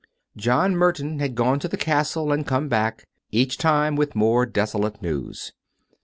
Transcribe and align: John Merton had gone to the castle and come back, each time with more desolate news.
John 0.35 0.75
Merton 0.75 1.19
had 1.19 1.35
gone 1.35 1.59
to 1.59 1.67
the 1.67 1.77
castle 1.77 2.31
and 2.31 2.43
come 2.47 2.67
back, 2.67 3.05
each 3.29 3.59
time 3.59 3.95
with 3.95 4.15
more 4.15 4.47
desolate 4.47 4.99
news. 4.99 5.53